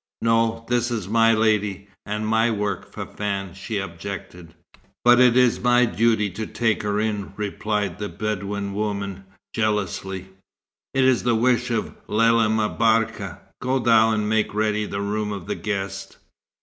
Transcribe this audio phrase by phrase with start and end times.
[0.23, 4.55] "No, this is my lady, and my work, Fafann," she objected.
[5.05, 10.29] "But it is my duty to take her in," replied the Bedouin woman, jealously.
[10.95, 13.41] "It is the wish of Lella M'Barka.
[13.61, 16.17] Go thou and make ready the room of the guest."